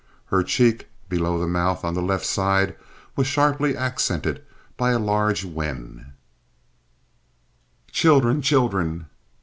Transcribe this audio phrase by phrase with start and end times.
[0.33, 2.75] Her cheek, below the mouth, on the left side,
[3.15, 4.43] was sharply accented
[4.75, 6.13] by a large wen.
[7.91, 8.41] "Children!
[8.41, 9.09] children!"